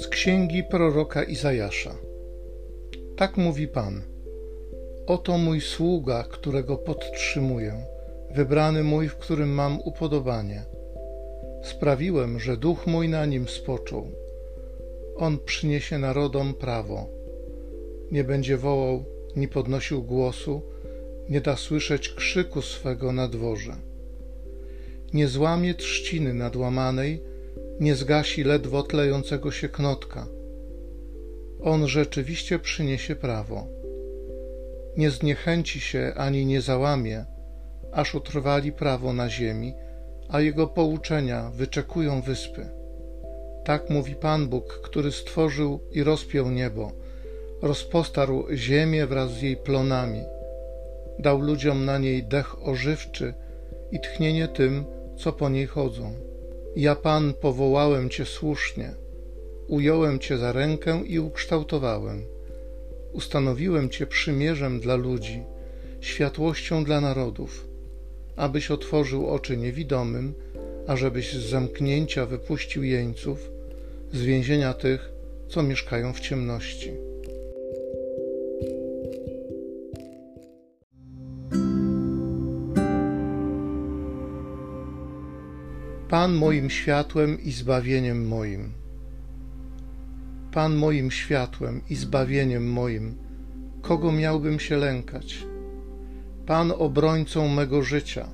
[0.00, 1.94] Z księgi proroka Izajasza.
[3.16, 4.02] Tak mówi Pan.
[5.06, 7.84] Oto mój sługa, którego podtrzymuję,
[8.34, 10.64] wybrany mój, w którym mam upodobanie.
[11.62, 14.10] Sprawiłem, że duch mój na nim spoczął.
[15.16, 17.06] On przyniesie narodom prawo.
[18.12, 19.04] Nie będzie wołał,
[19.36, 20.62] nie podnosił głosu,
[21.28, 23.76] nie da słyszeć krzyku swego na dworze.
[25.14, 27.22] Nie złamie trzciny nadłamanej,
[27.80, 30.26] nie zgasi ledwo tlejącego się knotka.
[31.60, 33.66] On rzeczywiście przyniesie prawo.
[34.96, 37.24] Nie zniechęci się ani nie załamie,
[37.92, 39.74] aż utrwali prawo na ziemi,
[40.28, 42.68] a jego pouczenia wyczekują wyspy.
[43.64, 46.92] Tak mówi Pan Bóg, który stworzył i rozpiął niebo,
[47.62, 50.22] rozpostarł ziemię wraz z jej plonami,
[51.18, 53.34] dał ludziom na niej dech ożywczy
[53.92, 54.84] i tchnienie tym,
[55.16, 56.27] co po niej chodzą.
[56.76, 58.94] Ja, Pan, powołałem Cię słusznie,
[59.68, 62.22] ująłem Cię za rękę i ukształtowałem.
[63.12, 65.42] Ustanowiłem Cię przymierzem dla ludzi,
[66.00, 67.66] światłością dla narodów,
[68.36, 70.34] abyś otworzył oczy niewidomym,
[70.86, 73.50] ażebyś z zamknięcia wypuścił jeńców,
[74.12, 75.12] z więzienia tych,
[75.48, 77.07] co mieszkają w ciemności.
[86.18, 88.72] Pan moim światłem i zbawieniem moim.
[90.52, 93.14] Pan moim światłem i zbawieniem moim,
[93.82, 95.46] kogo miałbym się lękać?
[96.46, 98.28] Pan obrońcą mego życia,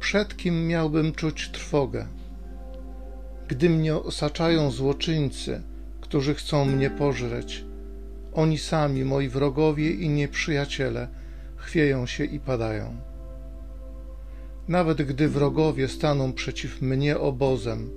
[0.00, 2.06] przed kim miałbym czuć trwogę?
[3.48, 5.62] Gdy mnie osaczają złoczyńcy,
[6.00, 7.64] którzy chcą mnie pożreć,
[8.32, 11.08] oni sami, moi wrogowie i nieprzyjaciele,
[11.56, 12.96] chwieją się i padają.
[14.68, 17.90] Nawet gdy wrogowie staną przeciw mnie obozem,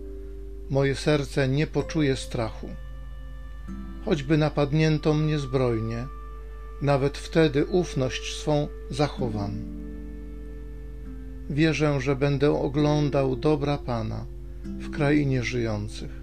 [0.70, 2.70] moje serce nie poczuje strachu.
[4.06, 6.06] Choćby napadnięto mnie zbrojnie,
[6.82, 9.52] nawet wtedy ufność swą zachowam.
[11.50, 14.26] Wierzę, że będę oglądał dobra Pana
[14.64, 16.22] w krainie żyjących.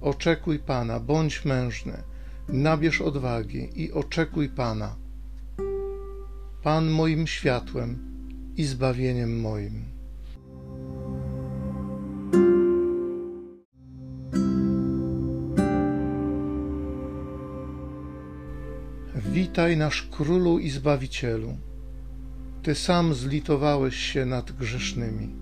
[0.00, 2.02] Oczekuj Pana, bądź mężny,
[2.48, 4.96] nabierz odwagi i oczekuj Pana.
[6.62, 8.07] Pan moim światłem
[8.58, 9.84] i zbawieniem moim.
[19.32, 21.56] Witaj nasz Królu i Zbawicielu.
[22.62, 25.36] Ty sam zlitowałeś się nad grzesznymi.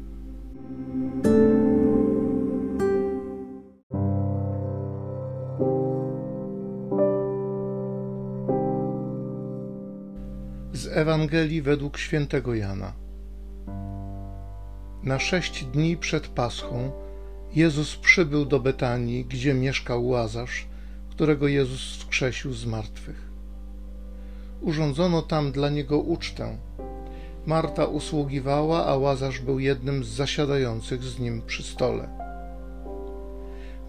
[10.72, 13.05] Z Ewangelii według świętego Jana.
[15.06, 16.90] Na sześć dni przed Paschą
[17.54, 20.66] Jezus przybył do Betanii, gdzie mieszkał Łazarz,
[21.10, 23.28] którego Jezus wskrzesił z martwych.
[24.60, 26.58] Urządzono tam dla niego ucztę.
[27.46, 32.08] Marta usługiwała, a Łazarz był jednym z zasiadających z nim przy stole.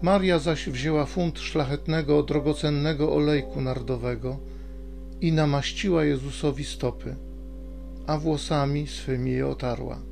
[0.02, 4.38] Maria zaś wzięła funt szlachetnego, drogocennego olejku nardowego
[5.20, 7.16] i namaściła Jezusowi stopy,
[8.06, 10.07] a włosami swymi je otarła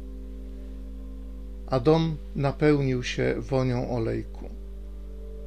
[1.67, 4.49] a dom napełnił się wonią olejku.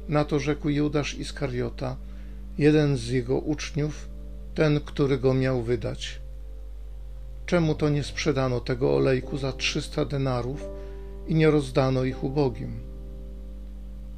[0.08, 1.96] Na to rzekł Judasz Iskariota,
[2.58, 4.08] jeden z jego uczniów,
[4.54, 6.20] ten, który go miał wydać.
[7.46, 10.68] Czemu to nie sprzedano tego olejku za trzysta denarów
[11.28, 12.80] i nie rozdano ich ubogim?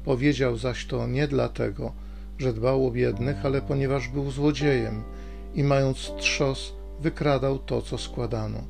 [0.05, 1.93] Powiedział zaś to nie dlatego,
[2.37, 5.03] że dbał o biednych, ale ponieważ był złodziejem
[5.55, 8.63] i mając trzos, wykradał to, co składano.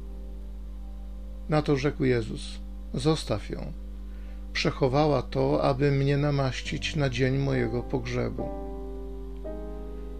[1.49, 2.41] Na to rzekł Jezus–
[2.93, 3.73] Zostaw ją.
[4.53, 8.49] Przechowała to, aby mnie namaścić na dzień mojego pogrzebu.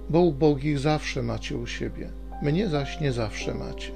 [0.09, 2.09] Bo ubogich zawsze macie u siebie,
[2.41, 3.91] mnie zaś nie zawsze macie.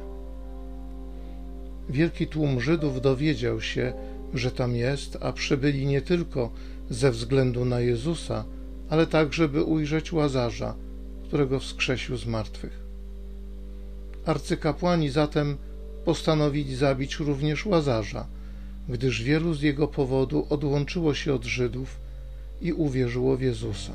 [1.90, 3.94] Wielki tłum Żydów dowiedział się,
[4.34, 6.50] że tam jest, a przybyli nie tylko
[6.90, 8.44] ze względu na Jezusa,
[8.90, 10.76] ale także, by ujrzeć łazarza,
[11.24, 12.80] którego wskrzesił z martwych.
[14.26, 15.58] Arcykapłani zatem
[16.06, 18.28] postanowili zabić również łazarza
[18.90, 22.00] gdyż wielu z jego powodu odłączyło się od Żydów
[22.62, 23.94] i uwierzyło w Jezusa.